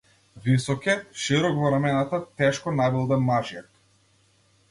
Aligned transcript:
Висок 0.45 0.87
е, 0.93 0.93
широк 1.23 1.59
во 1.65 1.69
рамената, 1.75 2.21
тешко 2.41 2.73
набилдан 2.79 3.23
мажјак. 3.27 3.69